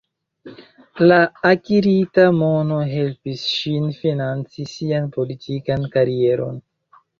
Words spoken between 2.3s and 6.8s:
mono helpis ŝin financi sian politikan karieron.